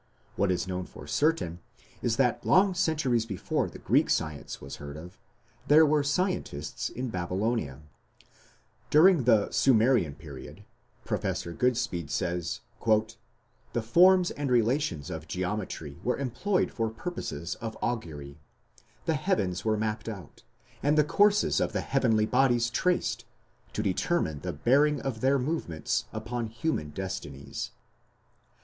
[0.35, 1.59] What is known for certain
[2.01, 5.19] is that long centuries before the Greek science was heard of,
[5.67, 7.81] there were scientists in Babylonia.
[8.89, 10.65] During the Sumerian period
[11.05, 18.39] "the forms and relations of geometry", says Professor Goodspeed, "were employed for purposes of augury.
[19.05, 20.41] The heavens were mapped out,
[20.81, 23.23] and the courses of the heavenly bodies traced
[23.73, 27.69] to determine the bearing of their movements upon human destinies."